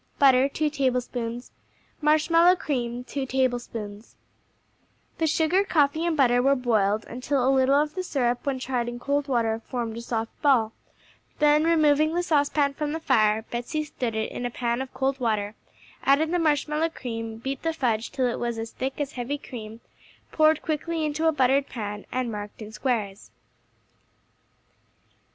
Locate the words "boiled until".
6.55-7.47